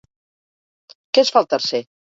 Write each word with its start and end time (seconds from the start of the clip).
Què 1.13 1.23
es 1.27 1.33
fa 1.37 1.43
al 1.45 1.51
tercer? 1.55 1.87